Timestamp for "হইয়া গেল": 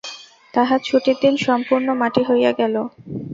2.29-2.75